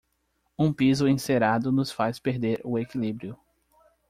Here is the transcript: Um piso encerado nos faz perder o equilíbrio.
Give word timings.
Um 0.57 0.73
piso 0.73 1.07
encerado 1.07 1.71
nos 1.71 1.91
faz 1.91 2.17
perder 2.17 2.59
o 2.63 2.79
equilíbrio. 2.79 3.37